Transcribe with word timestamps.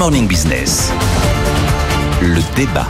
Morning 0.00 0.26
Business. 0.26 0.90
Le 2.22 2.40
débat. 2.56 2.86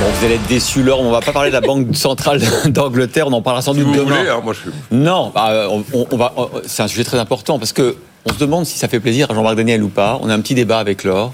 Bon, 0.00 0.08
vous 0.12 0.24
allez 0.26 0.34
être 0.34 0.46
déçus, 0.48 0.82
Laure. 0.82 0.98
On 1.00 1.12
va 1.12 1.20
pas 1.20 1.30
parler 1.30 1.50
de 1.50 1.54
la 1.54 1.60
Banque 1.60 1.94
centrale 1.94 2.40
d'Angleterre. 2.66 3.28
On 3.28 3.32
en 3.32 3.42
parlera 3.42 3.62
sans 3.62 3.74
doute 3.74 3.84
vous 3.84 3.94
demain. 3.94 4.16
voulez, 4.18 4.28
hein, 4.28 4.40
moi, 4.42 4.52
je 4.54 4.58
suis- 4.62 4.70
Non, 4.90 5.30
bah, 5.32 5.68
on, 5.70 5.84
on 6.10 6.16
va. 6.16 6.32
on- 6.36 6.48
C'est 6.66 6.82
un 6.82 6.88
sujet 6.88 7.04
très 7.04 7.20
important 7.20 7.60
parce 7.60 7.72
que 7.72 7.94
on 8.24 8.32
se 8.32 8.38
demande 8.38 8.66
si 8.66 8.78
ça 8.78 8.88
fait 8.88 9.00
plaisir 9.00 9.30
à 9.30 9.34
Jean-Marc 9.34 9.56
Daniel 9.56 9.82
ou 9.82 9.88
pas. 9.88 10.18
On 10.22 10.28
a 10.28 10.34
un 10.34 10.40
petit 10.40 10.54
débat 10.54 10.78
avec 10.78 11.04
Laure. 11.04 11.32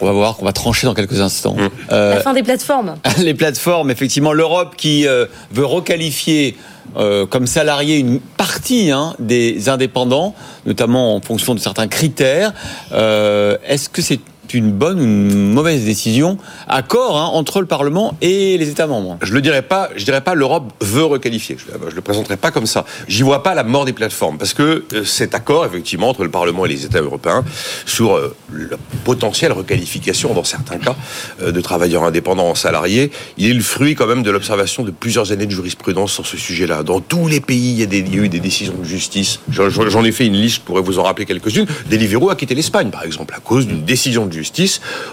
On 0.00 0.06
va 0.06 0.12
voir 0.12 0.36
qu'on 0.36 0.44
va 0.44 0.52
trancher 0.52 0.86
dans 0.86 0.94
quelques 0.94 1.20
instants. 1.20 1.56
Euh, 1.90 2.14
La 2.14 2.20
fin 2.20 2.32
des 2.32 2.42
plateformes. 2.42 2.94
les 3.18 3.34
plateformes, 3.34 3.90
effectivement, 3.90 4.32
l'Europe 4.32 4.74
qui 4.76 5.06
euh, 5.06 5.26
veut 5.52 5.64
requalifier 5.64 6.56
euh, 6.96 7.26
comme 7.26 7.46
salarié 7.46 7.98
une 7.98 8.20
partie 8.20 8.90
hein, 8.90 9.14
des 9.18 9.68
indépendants, 9.68 10.34
notamment 10.66 11.16
en 11.16 11.20
fonction 11.20 11.54
de 11.54 11.60
certains 11.60 11.88
critères. 11.88 12.52
Euh, 12.92 13.56
Est-ce 13.66 13.88
que 13.88 14.00
c'est 14.02 14.20
une 14.54 14.72
bonne 14.72 15.00
ou 15.00 15.04
une 15.04 15.52
mauvaise 15.52 15.84
décision 15.84 16.38
Accord 16.66 17.18
hein, 17.18 17.30
entre 17.32 17.60
le 17.60 17.66
Parlement 17.66 18.16
et 18.20 18.58
les 18.58 18.68
États 18.68 18.86
membres. 18.86 19.18
Je 19.22 19.32
le 19.32 19.40
dirais 19.40 19.62
pas, 19.62 19.90
je 19.96 20.04
dirais 20.04 20.20
pas 20.20 20.34
l'Europe 20.34 20.72
veut 20.80 21.04
requalifier. 21.04 21.56
Je, 21.58 21.90
je 21.90 21.94
le 21.94 22.00
présenterai 22.00 22.36
pas 22.36 22.50
comme 22.50 22.66
ça. 22.66 22.84
J'y 23.08 23.22
vois 23.22 23.42
pas 23.42 23.54
la 23.54 23.64
mort 23.64 23.84
des 23.84 23.92
plateformes 23.92 24.38
parce 24.38 24.54
que 24.54 24.84
euh, 24.92 25.04
cet 25.04 25.34
accord 25.34 25.64
effectivement 25.64 26.08
entre 26.08 26.24
le 26.24 26.30
Parlement 26.30 26.66
et 26.66 26.68
les 26.68 26.84
États 26.84 27.00
européens 27.00 27.44
sur 27.86 28.16
euh, 28.16 28.34
la 28.52 28.76
potentielle 29.04 29.52
requalification 29.52 30.34
dans 30.34 30.44
certains 30.44 30.78
cas 30.78 30.96
euh, 31.42 31.52
de 31.52 31.60
travailleurs 31.60 32.04
indépendants 32.04 32.48
en 32.48 32.54
salariés, 32.54 33.10
il 33.36 33.50
est 33.50 33.54
le 33.54 33.62
fruit 33.62 33.94
quand 33.94 34.06
même 34.06 34.22
de 34.22 34.30
l'observation 34.30 34.82
de 34.82 34.90
plusieurs 34.90 35.32
années 35.32 35.46
de 35.46 35.50
jurisprudence 35.50 36.12
sur 36.12 36.26
ce 36.26 36.36
sujet-là. 36.36 36.82
Dans 36.82 37.00
tous 37.00 37.28
les 37.28 37.40
pays, 37.40 37.72
il 37.72 37.78
y 37.78 37.82
a, 37.82 38.22
eu 38.22 38.28
des 38.28 38.40
décisions 38.40 38.74
de 38.78 38.84
justice. 38.84 39.40
J'en 39.50 39.68
j'en 39.68 40.04
ai 40.04 40.12
fait 40.12 40.26
une 40.26 40.34
liste, 40.34 40.56
je 40.56 40.60
pourrais 40.62 40.82
vous 40.82 40.98
en 40.98 41.02
rappeler 41.02 41.26
quelques-unes. 41.26 41.66
Deliveroo 41.90 42.30
a 42.30 42.36
quitté 42.36 42.54
l'Espagne, 42.54 42.90
par 42.90 43.04
exemple, 43.04 43.34
à 43.34 43.40
cause 43.40 43.66
d'une 43.66 43.84
décision 43.84 44.26
de 44.26 44.32
justice, 44.32 44.37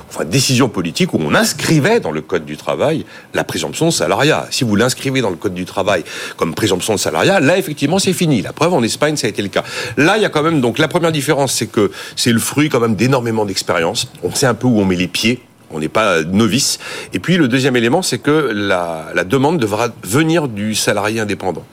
enfin 0.09 0.25
décision 0.25 0.69
politique 0.69 1.13
où 1.13 1.19
on 1.19 1.33
inscrivait 1.33 1.99
dans 1.99 2.11
le 2.11 2.21
code 2.21 2.45
du 2.45 2.57
travail 2.57 3.05
la 3.33 3.43
présomption 3.43 3.87
de 3.87 3.91
salariat. 3.91 4.47
Si 4.51 4.63
vous 4.63 4.75
l'inscrivez 4.75 5.21
dans 5.21 5.29
le 5.29 5.35
code 5.35 5.53
du 5.53 5.65
travail 5.65 6.03
comme 6.37 6.53
présomption 6.53 6.93
de 6.93 6.99
salariat, 6.99 7.39
là 7.39 7.57
effectivement 7.57 7.99
c'est 7.99 8.13
fini. 8.13 8.41
La 8.41 8.53
preuve 8.53 8.73
en 8.73 8.83
Espagne 8.83 9.15
ça 9.15 9.27
a 9.27 9.29
été 9.29 9.41
le 9.41 9.49
cas. 9.49 9.63
Là 9.97 10.17
il 10.17 10.23
y 10.23 10.25
a 10.25 10.29
quand 10.29 10.43
même 10.43 10.61
donc 10.61 10.77
la 10.77 10.87
première 10.87 11.11
différence 11.11 11.53
c'est 11.53 11.67
que 11.67 11.91
c'est 12.15 12.31
le 12.31 12.39
fruit 12.39 12.69
quand 12.69 12.79
même 12.79 12.95
d'énormément 12.95 13.45
d'expérience. 13.45 14.07
On 14.23 14.33
sait 14.33 14.47
un 14.47 14.53
peu 14.53 14.67
où 14.67 14.79
on 14.79 14.85
met 14.85 14.95
les 14.95 15.07
pieds. 15.07 15.44
On 15.71 15.79
n'est 15.79 15.87
pas 15.89 16.23
novice. 16.23 16.79
Et 17.13 17.19
puis 17.19 17.37
le 17.37 17.47
deuxième 17.47 17.75
élément, 17.75 18.01
c'est 18.01 18.19
que 18.19 18.51
la, 18.53 19.07
la 19.13 19.23
demande 19.23 19.59
devra 19.59 19.89
venir 20.03 20.47
du 20.47 20.75
salarié 20.75 21.19
indépendant. 21.19 21.65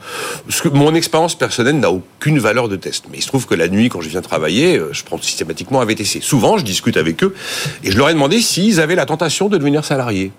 Parce 0.47 0.61
que 0.61 0.69
mon 0.69 0.93
expérience 0.95 1.35
personnelle 1.35 1.79
n'a 1.79 1.91
aucune 1.91 2.39
valeur 2.39 2.69
de 2.69 2.75
test. 2.75 3.05
Mais 3.11 3.17
il 3.19 3.21
se 3.21 3.27
trouve 3.27 3.45
que 3.45 3.55
la 3.55 3.67
nuit, 3.67 3.89
quand 3.89 4.01
je 4.01 4.09
viens 4.09 4.21
travailler, 4.21 4.77
euh, 4.77 4.89
je 4.91 5.03
prends 5.03 5.19
systématiquement 5.21 5.81
un 5.81 5.85
VTC. 5.85 6.21
Souvent, 6.21 6.57
je 6.57 6.63
discute 6.63 6.97
avec 6.97 7.23
eux 7.23 7.35
et 7.83 7.91
je 7.91 7.97
leur 7.97 8.09
ai 8.09 8.13
demandé 8.13 8.41
s'ils 8.41 8.79
avaient 8.79 8.95
la 8.95 9.05
tentation 9.05 9.49
de 9.49 9.57
devenir 9.57 9.85
salariés. 9.85 10.31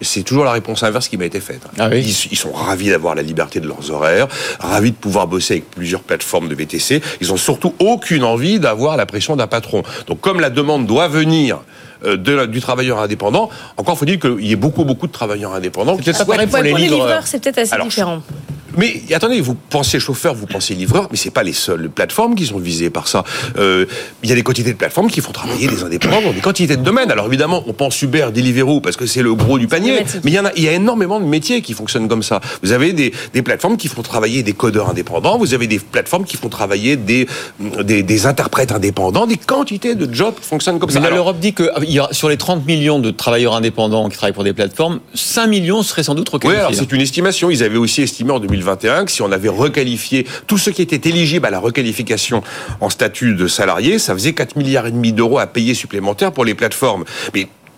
C'est 0.00 0.22
toujours 0.22 0.44
la 0.44 0.52
réponse 0.52 0.82
inverse 0.82 1.08
qui 1.08 1.18
m'a 1.18 1.26
été 1.26 1.40
faite. 1.40 1.60
Ah 1.78 1.88
oui. 1.90 2.00
Ils, 2.00 2.32
ils 2.32 2.38
sont 2.38 2.52
ravis 2.52 2.88
d'avoir 2.88 3.14
la 3.14 3.22
liberté 3.22 3.60
de 3.60 3.66
leurs 3.66 3.90
horaires, 3.90 4.26
ravis 4.60 4.92
de 4.92 4.96
pouvoir 4.96 5.26
bosser 5.26 5.54
avec 5.54 5.70
plusieurs 5.70 6.00
plateformes 6.00 6.48
de 6.48 6.54
VTC. 6.54 7.02
Ils 7.20 7.32
ont 7.32 7.36
surtout 7.36 7.74
aucune 7.78 8.24
envie 8.24 8.58
d'avoir 8.60 8.96
la 8.96 9.04
pression 9.04 9.36
d'un 9.36 9.46
patron. 9.46 9.82
Donc 10.06 10.20
comme 10.20 10.40
la 10.40 10.50
demande 10.50 10.86
doit 10.86 11.08
venir 11.08 11.58
de 12.04 12.32
la- 12.32 12.46
du 12.46 12.60
travailleur 12.60 12.98
indépendant, 13.00 13.48
encore 13.76 13.98
faut-il 13.98 14.18
qu'il 14.18 14.44
y 14.46 14.52
ait 14.52 14.56
beaucoup, 14.56 14.84
beaucoup 14.84 15.06
de 15.06 15.12
travailleurs 15.12 15.52
indépendants 15.54 15.96
qui 15.96 16.04
peut-être 16.04 16.18
pas 16.18 16.32
pareil 16.32 16.46
pour 16.46 16.58
les 16.58 16.70
pour 16.70 16.78
les 16.78 16.84
livreurs. 16.84 17.06
livreurs, 17.06 17.26
c'est 17.26 17.42
peut-être 17.42 17.58
assez 17.58 17.72
Alors, 17.74 17.86
différent. 17.86 18.22
Mais 18.78 19.02
attendez, 19.12 19.40
vous 19.40 19.54
pensez 19.54 20.00
chauffeur, 20.00 20.34
vous 20.34 20.46
pensez 20.46 20.74
livreur, 20.74 21.08
mais 21.10 21.16
c'est 21.16 21.30
pas 21.30 21.42
les 21.42 21.52
seules 21.52 21.90
plateformes 21.90 22.34
qui 22.34 22.46
sont 22.46 22.58
visées 22.58 22.90
par 22.90 23.08
ça. 23.08 23.24
Euh, 23.58 23.84
Il 24.22 24.28
y 24.28 24.32
a 24.32 24.34
des 24.34 24.42
quantités 24.42 24.72
de 24.72 24.76
plateformes 24.78 25.10
qui 25.10 25.20
font 25.20 25.32
travailler 25.32 25.66
des 25.68 25.82
indépendants 25.82 26.22
dans 26.22 26.32
des 26.32 26.40
quantités 26.40 26.76
de 26.76 26.82
domaines. 26.82 27.10
Alors 27.10 27.26
évidemment, 27.26 27.62
on 27.66 27.72
pense 27.72 28.00
Uber, 28.02 28.28
Deliveroo 28.32 28.80
parce 28.80 28.96
que 28.96 29.06
c'est 29.06 29.22
le 29.22 29.34
gros 29.34 29.58
du 29.58 29.66
panier, 29.68 30.04
mais 30.24 30.30
il 30.30 30.34
y 30.34 30.38
en 30.40 30.44
a, 30.46 30.52
il 30.56 30.62
y 30.62 30.68
a 30.68 30.72
énormément 30.72 31.20
de 31.20 31.26
métiers 31.26 31.60
qui 31.62 31.74
fonctionnent 31.74 32.08
comme 32.08 32.22
ça. 32.22 32.40
Vous 32.62 32.72
avez 32.72 32.92
des, 32.92 33.12
des 33.34 33.42
plateformes 33.42 33.76
qui 33.76 33.88
font 33.88 34.02
travailler 34.02 34.42
des 34.42 34.52
codeurs 34.52 34.88
indépendants, 34.90 35.38
vous 35.38 35.54
avez 35.54 35.66
des 35.66 35.78
plateformes 35.78 36.24
qui 36.24 36.36
font 36.36 36.48
travailler 36.48 36.96
des, 36.96 37.26
des, 37.82 38.02
des 38.02 38.26
interprètes 38.26 38.72
indépendants, 38.72 39.26
des 39.26 39.36
quantités 39.36 39.94
de 39.94 40.12
jobs 40.12 40.34
fonctionnent 40.40 40.78
comme 40.78 40.88
Mais 40.90 40.94
ça. 40.94 40.98
Alors, 41.00 41.14
l'Europe 41.14 41.38
dit 41.40 41.52
que 41.54 41.64
aura- 41.98 42.12
sur 42.12 42.28
les 42.28 42.36
30 42.36 42.66
millions 42.66 42.98
de 42.98 43.10
travailleurs 43.10 43.54
indépendants 43.56 44.08
qui 44.08 44.16
travaillent 44.16 44.32
pour 44.34 44.44
des 44.44 44.52
plateformes, 44.52 45.00
5 45.14 45.46
millions 45.48 45.82
seraient 45.82 46.02
sans 46.02 46.14
doute 46.14 46.28
Oui, 46.28 46.34
requalifiés. 46.34 46.60
alors 46.60 46.74
c'est 46.74 46.92
une 46.92 47.00
estimation. 47.00 47.50
Ils 47.50 47.62
avaient 47.64 47.76
aussi 47.78 48.02
estimé 48.02 48.30
en 48.32 48.38
2021 48.68 49.04
que 49.04 49.12
si 49.12 49.22
on 49.22 49.32
avait 49.32 49.48
requalifié 49.48 50.26
tous 50.46 50.58
ceux 50.58 50.72
qui 50.72 50.82
étaient 50.82 51.08
éligibles 51.08 51.46
à 51.46 51.50
la 51.50 51.58
requalification 51.58 52.42
en 52.80 52.90
statut 52.90 53.34
de 53.34 53.46
salarié, 53.46 53.98
ça 53.98 54.12
faisait 54.14 54.32
4 54.32 54.56
milliards 54.56 54.90
d'euros 54.90 55.38
à 55.38 55.46
payer 55.46 55.74
supplémentaires 55.74 56.32
pour 56.32 56.44
les 56.44 56.54
plateformes. 56.54 57.04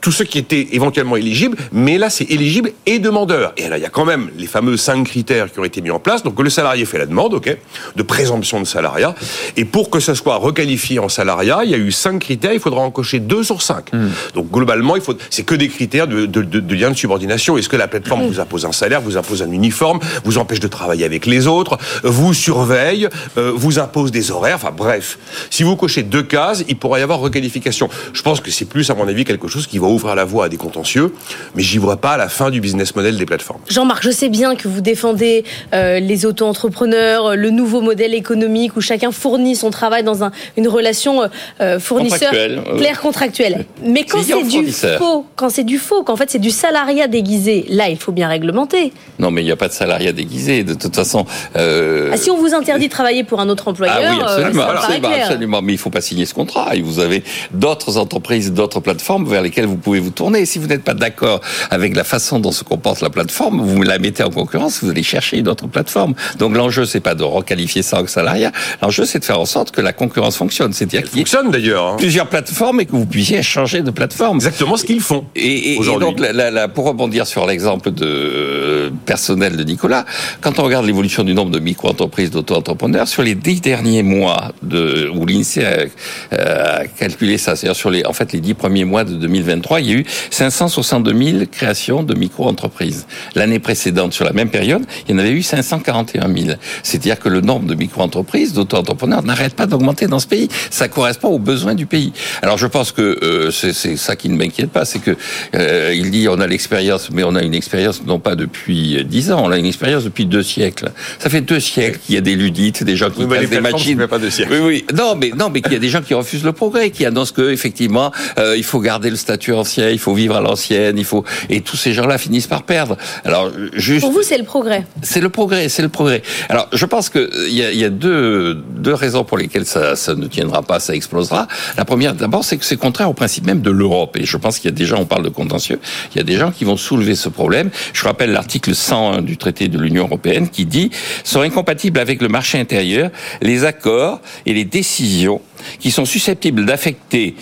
Tous 0.00 0.12
ceux 0.12 0.24
qui 0.24 0.38
étaient 0.38 0.68
éventuellement 0.72 1.16
éligibles, 1.16 1.56
mais 1.72 1.98
là 1.98 2.10
c'est 2.10 2.30
éligible 2.30 2.72
et 2.86 2.98
demandeur. 2.98 3.52
Et 3.56 3.68
là 3.68 3.78
il 3.78 3.82
y 3.82 3.86
a 3.86 3.90
quand 3.90 4.04
même 4.04 4.30
les 4.38 4.46
fameux 4.46 4.76
cinq 4.76 5.04
critères 5.04 5.52
qui 5.52 5.58
ont 5.58 5.64
été 5.64 5.80
mis 5.80 5.90
en 5.90 5.98
place. 5.98 6.22
Donc 6.22 6.40
le 6.40 6.50
salarié 6.50 6.84
fait 6.84 6.98
la 6.98 7.06
demande, 7.06 7.34
ok, 7.34 7.56
de 7.96 8.02
présomption 8.02 8.60
de 8.60 8.66
salariat. 8.66 9.14
Et 9.56 9.64
pour 9.64 9.90
que 9.90 10.00
ça 10.00 10.14
soit 10.14 10.36
requalifié 10.36 10.98
en 10.98 11.08
salariat, 11.08 11.60
il 11.64 11.70
y 11.70 11.74
a 11.74 11.78
eu 11.78 11.92
cinq 11.92 12.20
critères. 12.20 12.52
Il 12.52 12.60
faudra 12.60 12.80
en 12.80 12.90
cocher 12.90 13.20
deux 13.20 13.42
sur 13.42 13.62
cinq. 13.62 13.90
Donc 14.34 14.50
globalement, 14.50 14.96
il 14.96 15.02
faut, 15.02 15.14
c'est 15.30 15.42
que 15.42 15.54
des 15.54 15.68
critères 15.68 16.06
de, 16.06 16.26
de, 16.26 16.42
de, 16.42 16.60
de 16.60 16.74
lien 16.74 16.90
de 16.90 16.96
subordination. 16.96 17.58
Est-ce 17.58 17.68
que 17.68 17.76
la 17.76 17.88
plateforme 17.88 18.26
vous 18.26 18.40
impose 18.40 18.64
un 18.64 18.72
salaire, 18.72 19.00
vous 19.00 19.16
impose 19.16 19.42
un 19.42 19.50
uniforme, 19.50 20.00
vous 20.24 20.38
empêche 20.38 20.60
de 20.60 20.68
travailler 20.68 21.04
avec 21.04 21.26
les 21.26 21.46
autres, 21.46 21.78
vous 22.02 22.34
surveille, 22.34 23.08
euh, 23.36 23.52
vous 23.54 23.78
impose 23.78 24.10
des 24.10 24.30
horaires. 24.30 24.56
Enfin 24.56 24.72
bref, 24.76 25.18
si 25.50 25.62
vous 25.62 25.76
cochez 25.76 26.02
deux 26.02 26.22
cases, 26.22 26.64
il 26.68 26.76
pourra 26.76 27.00
y 27.00 27.02
avoir 27.02 27.20
requalification. 27.20 27.88
Je 28.12 28.22
pense 28.22 28.40
que 28.40 28.50
c'est 28.50 28.64
plus, 28.64 28.90
à 28.90 28.94
mon 28.94 29.06
avis, 29.08 29.24
quelque 29.24 29.48
chose 29.48 29.66
qui 29.66 29.78
va 29.78 29.86
ouvrir 29.94 30.14
la 30.14 30.24
voie 30.24 30.46
à 30.46 30.48
des 30.48 30.56
contentieux, 30.56 31.12
mais 31.54 31.62
j'y 31.62 31.78
vois 31.78 31.96
pas 31.98 32.16
la 32.16 32.28
fin 32.28 32.50
du 32.50 32.60
business 32.60 32.94
model 32.96 33.16
des 33.16 33.26
plateformes. 33.26 33.60
Jean-Marc, 33.68 34.02
je 34.02 34.10
sais 34.10 34.28
bien 34.28 34.54
que 34.56 34.68
vous 34.68 34.80
défendez 34.80 35.44
euh, 35.74 36.00
les 36.00 36.26
auto-entrepreneurs, 36.26 37.26
euh, 37.26 37.34
le 37.36 37.50
nouveau 37.50 37.80
modèle 37.80 38.14
économique 38.14 38.76
où 38.76 38.80
chacun 38.80 39.12
fournit 39.12 39.56
son 39.56 39.70
travail 39.70 40.02
dans 40.02 40.24
un- 40.24 40.32
une 40.56 40.68
relation 40.68 41.22
euh, 41.60 41.78
fournisseur 41.80 42.18
Contractuelle, 42.30 42.62
euh, 42.66 42.76
claire 42.78 43.00
contractuelle. 43.00 43.64
Mais 43.82 44.04
quand 44.04 44.22
c'est 44.22 44.42
du 44.42 44.70
faux, 44.72 45.26
quand 45.36 45.48
c'est 45.50 45.64
du 45.64 45.78
faux, 45.78 46.02
qu'en 46.02 46.16
fait 46.16 46.30
c'est 46.30 46.38
du 46.38 46.50
salariat 46.50 47.06
déguisé, 47.08 47.66
là 47.68 47.88
il 47.88 47.96
faut 47.98 48.12
bien 48.12 48.28
réglementer. 48.28 48.92
Non, 49.18 49.30
mais 49.30 49.42
il 49.42 49.44
n'y 49.46 49.50
a 49.52 49.56
pas 49.56 49.68
de 49.68 49.72
salariat 49.72 50.12
déguisé. 50.12 50.64
De 50.64 50.74
toute 50.74 50.94
façon. 50.94 51.24
euh, 51.56 52.10
Ah, 52.12 52.16
si 52.16 52.30
on 52.30 52.36
vous 52.36 52.54
interdit 52.54 52.86
de 52.86 52.92
travailler 52.92 53.24
pour 53.24 53.40
un 53.40 53.48
autre 53.48 53.68
employeur, 53.68 53.96
Ah 53.98 54.10
oui, 54.12 54.18
euh, 54.20 54.24
absolument, 54.24 54.62
ça 54.62 54.66
paraît 54.66 54.78
absolument, 54.78 55.08
clair. 55.08 55.24
absolument. 55.26 55.62
Mais 55.62 55.72
il 55.72 55.78
faut 55.78 55.90
pas 55.90 56.00
signer 56.00 56.26
ce 56.26 56.34
contrat. 56.34 56.74
Et 56.74 56.82
vous 56.82 56.98
avez 57.00 57.22
d'autres 57.52 57.96
entreprises, 57.98 58.52
d'autres 58.52 58.80
plateformes 58.80 59.26
vers 59.28 59.42
lesquelles 59.42 59.66
vous 59.66 59.76
pouvez 59.80 60.00
vous 60.00 60.10
tourner. 60.10 60.46
Si 60.46 60.58
vous 60.58 60.66
n'êtes 60.68 60.84
pas 60.84 60.94
d'accord 60.94 61.40
avec 61.70 61.96
la 61.96 62.04
façon 62.04 62.38
dont 62.38 62.52
se 62.52 62.62
comporte 62.64 63.00
la 63.00 63.10
plateforme, 63.10 63.60
vous 63.60 63.82
la 63.82 63.98
mettez 63.98 64.22
en 64.22 64.30
concurrence, 64.30 64.82
vous 64.82 64.90
allez 64.90 65.02
chercher 65.02 65.38
une 65.38 65.48
autre 65.48 65.66
plateforme. 65.66 66.14
Donc 66.38 66.56
l'enjeu, 66.56 66.84
c'est 66.84 67.00
pas 67.00 67.14
de 67.14 67.24
requalifier 67.24 67.82
ça 67.82 68.00
en 68.02 68.06
salariat. 68.06 68.52
L'enjeu, 68.82 69.04
c'est 69.04 69.18
de 69.18 69.24
faire 69.24 69.40
en 69.40 69.46
sorte 69.46 69.70
que 69.72 69.80
la 69.80 69.92
concurrence 69.92 70.36
fonctionne. 70.36 70.72
C'est-à-dire 70.72 71.02
qu'il 71.04 71.18
Fonctionne 71.20 71.50
d'ailleurs. 71.50 71.86
hein. 71.86 71.96
plusieurs 71.98 72.28
plateformes 72.28 72.80
et 72.80 72.86
que 72.86 72.92
vous 72.92 73.06
puissiez 73.06 73.42
changer 73.42 73.82
de 73.82 73.90
plateforme. 73.90 74.36
Exactement 74.36 74.76
ce 74.76 74.84
qu'ils 74.84 75.00
font. 75.00 75.24
Et, 75.34 75.40
et- 75.46 75.74
et 75.74 75.78
aujourd'hui. 75.78 76.06
donc, 76.08 76.20
la- 76.20 76.32
la- 76.32 76.50
la- 76.50 76.68
pour 76.68 76.84
rebondir 76.86 77.26
sur 77.26 77.46
l'exemple 77.46 77.90
de 77.90 78.06
euh, 78.06 78.90
personnel 79.06 79.56
de 79.56 79.64
Nicolas, 79.64 80.04
quand 80.40 80.58
on 80.58 80.64
regarde 80.64 80.84
l'évolution 80.86 81.24
du 81.24 81.34
nombre 81.34 81.50
de 81.50 81.58
micro-entreprises, 81.58 82.30
d'auto-entrepreneurs, 82.30 83.08
sur 83.08 83.22
les 83.22 83.34
dix 83.34 83.60
derniers 83.60 84.02
mois 84.02 84.52
de, 84.62 85.08
où 85.14 85.24
l'INSEE 85.26 85.64
a, 85.64 85.84
euh, 86.32 86.80
a 86.82 86.86
calculé 86.86 87.38
ça, 87.38 87.56
c'est-à-dire 87.56 87.76
sur 87.76 87.90
les, 87.90 88.04
en 88.04 88.12
fait, 88.12 88.32
les 88.32 88.40
dix 88.40 88.54
premiers 88.54 88.84
mois 88.84 89.04
de 89.04 89.14
2023, 89.14 89.69
il 89.78 89.86
y 89.88 89.92
a 89.92 89.96
eu 89.96 90.04
562 90.30 91.12
000 91.32 91.44
créations 91.50 92.02
de 92.02 92.14
micro-entreprises. 92.14 93.06
L'année 93.34 93.58
précédente, 93.58 94.12
sur 94.12 94.24
la 94.24 94.32
même 94.32 94.50
période, 94.50 94.82
il 95.08 95.12
y 95.12 95.14
en 95.14 95.18
avait 95.18 95.30
eu 95.30 95.42
541 95.42 96.26
000. 96.34 96.56
C'est-à-dire 96.82 97.18
que 97.18 97.28
le 97.28 97.40
nombre 97.40 97.66
de 97.66 97.74
micro-entreprises, 97.74 98.52
d'auto-entrepreneurs 98.52 99.22
n'arrête 99.22 99.54
pas 99.54 99.66
d'augmenter 99.66 100.06
dans 100.06 100.18
ce 100.18 100.26
pays. 100.26 100.48
Ça 100.70 100.88
correspond 100.88 101.28
aux 101.28 101.38
besoins 101.38 101.74
du 101.74 101.86
pays. 101.86 102.12
Alors, 102.42 102.58
je 102.58 102.66
pense 102.66 102.90
que 102.92 103.18
euh, 103.22 103.50
c'est 103.50 103.96
ça 103.96 104.16
qui 104.16 104.28
ne 104.28 104.36
m'inquiète 104.36 104.70
pas, 104.70 104.84
c'est 104.84 104.98
que 104.98 105.16
euh, 105.54 105.92
il 105.94 106.10
dit 106.10 106.26
on 106.28 106.40
a 106.40 106.46
l'expérience, 106.46 107.10
mais 107.12 107.22
on 107.22 107.34
a 107.36 107.42
une 107.42 107.54
expérience 107.54 108.02
non 108.04 108.18
pas 108.18 108.34
depuis 108.36 109.04
dix 109.04 109.30
ans, 109.32 109.42
on 109.44 109.50
a 109.50 109.58
une 109.58 109.66
expérience 109.66 110.04
depuis 110.04 110.26
deux 110.26 110.42
siècles. 110.42 110.90
Ça 111.18 111.28
fait 111.30 111.40
deux 111.42 111.60
siècles 111.60 111.98
qu'il 112.04 112.14
y 112.14 112.18
a 112.18 112.22
des 112.22 112.34
ludites, 112.36 112.82
des 112.84 112.96
gens 112.96 113.10
qui 113.10 113.24
Oui, 113.24 113.38
cassent 113.38 113.50
des 113.50 113.60
machines. 113.60 114.06
pas 114.06 114.18
deux 114.18 114.30
siècles. 114.30 114.52
Oui, 114.52 114.58
oui. 114.60 114.84
Non, 114.96 115.14
mais 115.16 115.30
non, 115.36 115.50
mais 115.50 115.60
qu'il 115.60 115.72
y 115.72 115.76
a 115.76 115.80
des 115.80 115.88
gens 115.90 116.02
qui 116.02 116.14
refusent 116.14 116.44
le 116.44 116.52
progrès, 116.52 116.90
qui 116.90 117.04
annoncent 117.04 117.32
que 117.34 117.50
effectivement, 117.50 118.12
euh, 118.38 118.56
il 118.56 118.64
faut 118.64 118.80
garder 118.80 119.10
le 119.10 119.16
statut 119.16 119.52
ancien, 119.60 119.90
il 119.90 119.98
faut 119.98 120.14
vivre 120.14 120.36
à 120.36 120.40
l'ancienne, 120.40 120.98
il 120.98 121.04
faut 121.04 121.24
et 121.48 121.60
tous 121.60 121.76
ces 121.76 121.92
gens-là 121.92 122.18
finissent 122.18 122.46
par 122.46 122.62
perdre. 122.62 122.96
Alors 123.24 123.50
juste 123.74 124.02
Pour 124.02 124.12
vous, 124.12 124.22
c'est 124.22 124.38
le 124.38 124.44
progrès. 124.44 124.84
c'est 125.02 125.20
le 125.20 125.28
progrès, 125.28 125.68
c'est 125.68 125.82
le 125.82 125.88
progrès. 125.88 126.22
Alors, 126.48 126.68
je 126.72 126.86
pense 126.86 127.08
que 127.08 127.18
euh, 127.18 127.48
il 127.48 127.54
y 127.54 127.64
a, 127.64 127.70
il 127.72 127.78
y 127.78 127.84
a 127.84 127.90
deux, 127.90 128.54
deux 128.54 128.94
raisons 128.94 129.24
pour 129.24 129.38
lesquelles 129.38 129.66
ça, 129.66 129.96
ça 129.96 130.14
ne 130.14 130.26
tiendra 130.26 130.62
pas, 130.62 130.80
ça 130.80 130.94
explosera. 130.94 131.48
La 131.76 131.84
première, 131.84 132.14
d'abord, 132.14 132.44
c'est 132.44 132.56
que 132.56 132.64
c'est 132.64 132.76
contraire 132.76 133.08
au 133.10 133.14
principe 133.14 133.46
même 133.46 133.60
de 133.60 133.70
l'Europe. 133.70 134.16
Et 134.16 134.24
je 134.24 134.36
pense 134.36 134.58
qu'il 134.58 134.70
y 134.70 134.74
a 134.74 134.76
des 134.76 134.84
gens, 134.86 134.98
on 135.00 135.06
parle 135.06 135.24
de 135.24 135.28
contentieux, 135.28 135.80
il 136.14 136.18
y 136.18 136.20
a 136.20 136.24
des 136.24 136.36
gens 136.36 136.50
qui 136.50 136.64
vont 136.64 136.76
soulever 136.76 137.14
ce 137.14 137.28
problème. 137.28 137.70
Je 137.92 138.04
rappelle 138.04 138.32
l'article 138.32 138.74
101 138.74 139.22
du 139.22 139.36
traité 139.36 139.68
de 139.68 139.78
l'Union 139.78 140.04
européenne 140.04 140.48
qui 140.48 140.66
dit 140.66 140.90
sont 141.24 141.40
incompatibles 141.40 141.98
avec 141.98 142.20
le 142.22 142.28
marché 142.28 142.58
intérieur 142.58 143.10
les 143.42 143.64
accords 143.64 144.20
et 144.46 144.52
les 144.52 144.64
décisions 144.64 145.40
qui 145.78 145.90
sont 145.90 146.04
susceptibles 146.04 146.64
d'affecter 146.64 147.34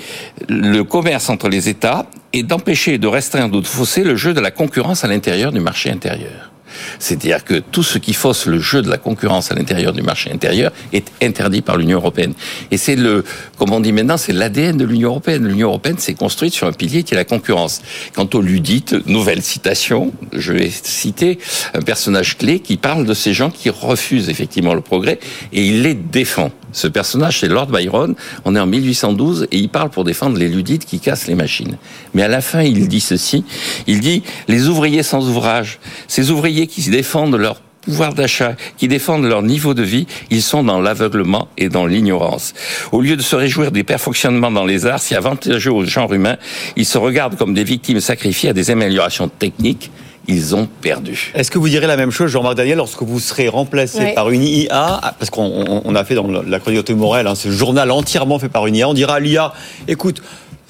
le 0.49 0.83
commerce 0.83 1.29
entre 1.29 1.49
les 1.49 1.69
États 1.69 2.07
et 2.33 2.43
d'empêcher 2.43 2.99
de 2.99 3.07
restreindre 3.07 3.59
ou 3.59 3.61
de 3.61 3.67
fausser 3.67 4.05
le 4.05 4.17
jeu 4.17 4.35
de 4.35 4.41
la 4.41 4.51
concurrence 4.51 5.05
à 5.05 5.09
l'intérieur 5.09 5.53
du 5.53 5.61
marché 5.61 5.91
intérieur. 5.91 6.51
C'est-à-dire 6.99 7.45
que 7.45 7.55
tout 7.55 7.83
ce 7.83 7.99
qui 7.99 8.13
fausse 8.13 8.47
le 8.47 8.59
jeu 8.59 8.83
de 8.83 8.91
la 8.91 8.99
concurrence 8.99 9.51
à 9.53 9.55
l'intérieur 9.55 9.93
du 9.93 10.03
marché 10.03 10.31
intérieur 10.31 10.73
est 10.93 11.11
interdit 11.23 11.63
par 11.63 11.77
l'Union 11.77 11.99
européenne. 11.99 12.35
Et 12.71 12.77
c'est 12.77 12.97
le, 12.97 13.25
comme 13.57 13.73
on 13.73 13.81
dit 13.81 13.93
maintenant, 13.93 14.17
c'est 14.17 14.33
l'ADN 14.33 14.77
de 14.77 14.85
l'Union 14.85 15.11
européenne. 15.11 15.47
L'Union 15.47 15.69
européenne 15.69 15.99
s'est 15.99 16.15
construite 16.15 16.53
sur 16.53 16.67
un 16.67 16.73
pilier 16.73 17.03
qui 17.03 17.15
est 17.15 17.17
la 17.17 17.25
concurrence. 17.25 17.83
Quant 18.15 18.29
aux 18.35 18.43
ludites, 18.43 18.95
nouvelle 19.07 19.43
citation, 19.43 20.13
je 20.33 20.53
vais 20.53 20.71
citer 20.71 21.39
un 21.75 21.81
personnage 21.81 22.37
clé 22.39 22.61
qui 22.61 22.77
parle 22.77 23.07
de 23.07 23.15
ces 23.15 23.33
gens 23.33 23.51
qui 23.51 23.71
refusent 23.71 24.29
effectivement 24.29 24.75
le 24.75 24.81
progrès 24.81 25.19
et 25.53 25.67
il 25.67 25.83
les 25.83 25.95
défend. 25.95 26.51
Ce 26.73 26.87
personnage, 26.87 27.41
c'est 27.41 27.49
Lord 27.49 27.67
Byron. 27.67 28.15
On 28.45 28.55
est 28.55 28.61
en 28.61 28.67
1812 28.67 29.49
et 29.51 29.59
il 29.59 29.69
parle 29.69 29.91
pour 29.91 30.05
défendre 30.05 30.39
les 30.39 30.49
ludites 30.49 30.85
qui 30.85 31.01
cassent 31.01 31.27
les 31.27 31.35
machines. 31.35 31.77
Mais 32.15 32.23
à 32.23 32.29
la 32.29 32.41
fin, 32.41 32.63
il 32.63 32.89
dit 32.89 33.01
ceci. 33.01 33.45
Il 33.87 34.01
dit, 34.01 34.23
les 34.49 34.69
ouvriers 34.69 35.03
sans 35.03 35.29
ouvrage, 35.29 35.79
ces 36.07 36.31
ouvriers 36.31 36.67
qui 36.67 36.89
défendent 36.91 37.37
leur 37.37 37.61
pouvoir 37.81 38.13
d'achat, 38.13 38.55
qui 38.77 38.87
défendent 38.87 39.25
leur 39.25 39.43
niveau 39.43 39.73
de 39.73 39.83
vie, 39.83 40.07
ils 40.31 40.43
sont 40.43 40.63
dans 40.63 40.81
l'aveuglement 40.81 41.49
et 41.57 41.71
dans 41.71 41.87
l'ignorance. 41.87 42.53
Au 42.93 43.01
lieu 43.01 43.17
de 43.17 43.23
se 43.23 43.35
réjouir 43.35 43.73
des 43.73 43.83
perfectionnements 43.83 44.51
dans 44.51 44.67
les 44.67 44.85
arts, 44.85 45.01
si 45.01 45.15
avantageux 45.15 45.73
au 45.73 45.85
genre 45.85 46.13
humain, 46.13 46.37
ils 46.77 46.85
se 46.85 46.99
regardent 46.99 47.37
comme 47.37 47.55
des 47.55 47.65
victimes 47.65 48.01
sacrifiées 48.01 48.51
à 48.51 48.53
des 48.53 48.71
améliorations 48.71 49.29
techniques 49.29 49.91
ils 50.29 50.55
ont 50.55 50.67
perdu. 50.67 51.33
Est-ce 51.35 51.51
que 51.51 51.59
vous 51.59 51.69
direz 51.69 51.87
la 51.87 51.97
même 51.97 52.11
chose, 52.11 52.31
Jean-Marc 52.31 52.55
Daniel, 52.55 52.77
lorsque 52.77 53.03
vous 53.03 53.19
serez 53.19 53.49
remplacé 53.49 54.13
par 54.15 54.31
une 54.31 54.45
IA 54.45 55.01
Parce 55.19 55.31
qu'on 55.31 55.83
on 55.85 55.95
a 55.95 56.05
fait 56.05 56.15
dans 56.15 56.29
la 56.29 56.61
chronique 56.61 56.87
de 56.87 56.95
Morel, 56.95 57.27
hein, 57.27 57.35
ce 57.35 57.51
journal 57.51 57.91
entièrement 57.91 58.39
fait 58.39 58.51
par 58.51 58.67
une 58.67 58.77
IA. 58.77 58.89
On 58.89 58.95
dira 58.95 59.15
à 59.15 59.21
l'IA, 59.21 59.53
écoute, 59.89 60.23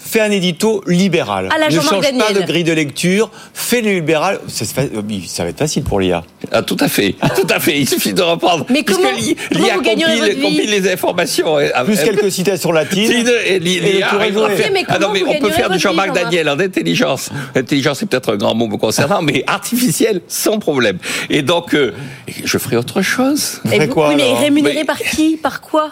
fais 0.08 0.20
un 0.20 0.31
édito 0.31 0.82
libéral. 0.87 1.49
À 1.55 1.58
la 1.58 1.69
ne 1.69 1.81
change 1.81 2.10
pas 2.19 2.32
de 2.32 2.46
grille 2.46 2.64
de 2.64 2.72
lecture, 2.72 3.31
fais 3.52 3.82
le 3.82 3.90
libéral. 3.93 4.40
Ça, 4.49 4.64
va 5.44 5.49
être 5.50 5.58
facile 5.58 5.82
pour 5.82 6.00
l'IA. 6.00 6.25
Ah, 6.50 6.62
tout 6.62 6.76
à 6.81 6.88
fait, 6.88 7.14
tout 7.37 7.46
à 7.50 7.60
fait. 7.60 7.78
Il 7.78 7.88
suffit 7.88 8.14
de 8.14 8.22
reprendre. 8.22 8.64
Mais 8.70 8.82
comment- 8.84 9.10
l'I- 9.19 9.37
comment 9.52 9.64
l'IA 9.66 9.75
vous 9.75 9.82
gagnerez 9.82 10.19
compile, 10.34 10.43
compile 10.43 10.70
les 10.70 10.90
informations. 10.93 11.60
et- 11.60 11.70
Plus 11.84 12.00
et- 12.00 12.05
quelques 12.05 12.32
citations 12.32 12.72
latines. 12.72 13.10
Et 13.46 13.58
l'IA 13.58 14.08
mais 14.72 14.84
Ah 14.88 14.99
non, 14.99 15.10
mais 15.12 15.22
on 15.26 15.34
peut 15.38 15.50
faire 15.50 15.69
du 15.70 15.78
Jean-Marc 15.78 16.12
Daniel 16.14 16.49
en 16.49 16.58
intelligence. 16.58 17.31
Intelligence, 17.55 17.99
c'est 18.00 18.06
peut-être 18.06 18.32
un 18.32 18.37
grand 18.37 18.55
mot 18.55 18.66
me 18.66 18.76
concernant, 18.76 19.20
mais 19.22 19.44
artificielle, 19.46 20.22
sans 20.28 20.58
problème. 20.58 20.99
Et 21.28 21.43
donc, 21.43 21.75
euh, 21.75 21.93
je 22.44 22.58
ferai 22.58 22.76
autre 22.76 23.02
chose. 23.02 23.60
Et 23.70 23.78
vous- 23.81 23.87
quoi, 23.88 24.08
oui, 24.08 24.14
mais 24.16 24.32
rémunéré 24.34 24.75
Mais- 24.76 24.84
par 24.84 24.99
qui? 24.99 25.37
Par 25.37 25.60
quoi? 25.60 25.90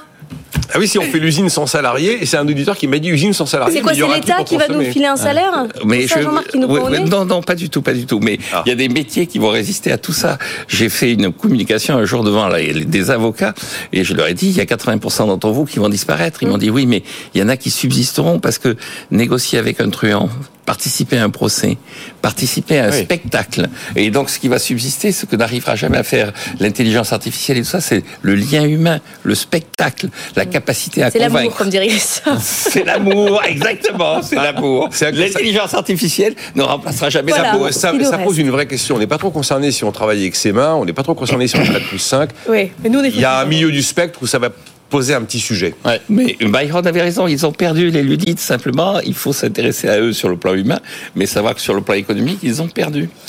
Ah 0.75 0.79
oui, 0.79 0.89
si 0.89 0.99
on 0.99 1.03
fait 1.03 1.19
l'usine 1.19 1.49
sans 1.49 1.67
salariés, 1.67 2.19
et 2.23 2.27
c'est 2.27 2.37
un 2.37 2.47
auditeur 2.47 2.77
qui 2.77 2.87
m'a 2.89 2.99
dit 2.99 3.09
usine 3.09 3.33
sans 3.33 3.47
salariés. 3.47 3.77
C'est 3.77 3.81
quoi 3.83 3.93
mais 3.93 3.99
C'est 4.01 4.15
l'État 4.15 4.45
qui 4.45 4.57
va 4.57 4.69
nous 4.69 4.83
filer 4.83 5.07
un 5.07 5.17
salaire 5.17 5.67
C'est 5.89 6.07
ça, 6.07 6.19
je- 6.21 6.25
Jean-Marc, 6.25 6.49
qui 6.49 6.59
nous 6.59 7.07
non, 7.07 7.25
non, 7.25 7.43
pas 7.43 7.55
du 7.55 7.69
tout, 7.71 7.83
pas 7.83 7.93
du 7.93 8.07
tout. 8.07 8.21
Mais 8.21 8.39
Ah. 8.53 8.63
il 8.67 8.71
y 8.71 8.73
a 8.73 8.75
des 8.75 8.89
métiers 8.89 9.27
qui 9.27 9.39
vont 9.39 9.49
résister 9.51 9.93
à 9.93 9.99
tout 9.99 10.13
ça. 10.13 10.39
J'ai 10.69 10.89
fait 10.89 11.13
une 11.13 11.33
communication 11.33 11.97
un 11.97 12.05
jour 12.05 12.25
devant 12.25 12.49
là, 12.49 12.59
des 12.61 13.11
avocats 13.11 13.55
et 13.93 14.05
je 14.05 14.15
leur 14.15 14.27
ai 14.29 14.35
dit 14.35 14.49
il 14.49 14.57
y 14.57 14.61
a 14.61 14.65
80% 14.67 15.27
d'entre 15.27 15.51
vous 15.51 15.65
qui 15.65 15.79
vont 15.79 15.89
disparaître. 15.89 16.43
Ils 16.43 16.49
m'ont 16.49 16.59
dit 16.59 16.71
oui, 16.71 16.87
mais 16.87 17.03
il 17.35 17.41
y 17.41 17.45
en 17.45 17.49
a 17.49 17.57
qui 17.57 17.71
subsisteront 17.71 18.39
parce 18.41 18.59
que 18.59 18.77
négocier 19.11 19.59
avec 19.59 19.81
un 19.81 19.91
truand, 19.91 20.29
participer 20.67 21.17
à 21.19 21.25
un 21.25 21.31
procès, 21.31 21.79
participer 22.21 22.79
à 22.81 22.87
un 22.87 22.91
Oui. 22.91 23.03
spectacle. 23.05 23.69
Et 23.95 24.11
donc, 24.11 24.29
ce 24.29 24.39
qui 24.39 24.49
va 24.49 24.59
subsister, 24.59 25.13
ce 25.13 25.25
que 25.25 25.37
n'arrivera 25.37 25.77
jamais 25.77 25.97
à 25.99 26.03
faire 26.03 26.33
l'intelligence 26.61 27.13
artificielle 27.13 27.59
et 27.59 27.63
tout 27.63 27.69
ça, 27.69 27.81
c'est 27.81 28.03
le 28.23 28.35
lien 28.35 28.65
humain, 28.65 28.99
le 29.23 29.35
spectacle, 29.35 30.09
la 30.35 30.45
capacité 30.45 31.03
à 31.03 31.11
C'est 31.11 31.19
l'amour, 31.21 31.39
convaincre. 31.39 31.57
comme 31.57 31.71
dirait 31.71 31.89
ça. 31.99 32.37
C'est 32.41 32.85
l'amour, 32.85 33.41
exactement, 33.45 34.21
c'est 34.23 34.35
l'amour. 34.37 34.89
C'est- 34.93 35.13
L'intelligence 35.13 35.73
artificielle 35.75 36.35
ne 36.57 36.63
remplacera 36.63 37.09
jamais 37.11 37.31
Voilà. 37.33 37.49
l'amour. 37.53 37.63
Ouais, 37.67 37.73
ça, 37.73 37.93
pose 38.19 38.39
une 38.39 38.51
vraie 38.51 38.67
question. 38.67 38.97
On 38.97 38.99
n'est 38.99 39.07
pas 39.07 39.19
trop 39.19 39.31
concerné 39.31 39.71
si 39.71 39.85
on 39.85 39.93
travaille 39.93 40.21
avec 40.21 40.35
ses 40.37 40.53
mains, 40.53 40.75
on 40.75 40.85
n'est 40.85 40.93
pas 40.93 41.03
trop 41.05 41.15
concerné 41.15 41.47
si 41.47 41.57
on 41.57 41.65
4 41.65 41.89
plus 41.89 41.99
5. 41.99 42.31
Oui, 42.49 42.73
mais 42.83 42.89
nous, 42.91 42.99
on 42.99 43.05
est 43.05 43.09
Il 43.11 43.21
y 43.21 43.25
a 43.25 43.39
un 43.41 43.45
milieu 43.45 43.71
du 43.71 43.83
spectre 43.83 44.19
où 44.23 44.27
ça 44.27 44.39
va 44.41 44.49
poser 44.89 45.15
un 45.15 45.23
petit 45.23 45.41
sujet. 45.41 45.75
Mais 46.09 46.37
Byron 46.41 46.87
avait 46.87 47.03
raison, 47.03 47.27
ils 47.27 47.45
ont 47.47 47.53
perdu 47.53 47.91
les 47.91 48.03
ludites 48.03 48.41
simplement. 48.41 49.01
Il 49.01 49.15
faut 49.15 49.33
s'intéresser 49.33 49.89
à 49.89 50.01
eux 50.01 50.13
sur 50.13 50.29
le 50.29 50.37
plan 50.37 50.55
humain, 50.55 50.81
mais 51.15 51.27
savoir 51.27 51.55
que 51.55 51.61
sur 51.61 51.75
le 51.75 51.81
plan 51.81 51.95
économique, 51.95 52.39
ils 52.43 52.63
ont 52.63 52.69
perdu. 52.69 53.09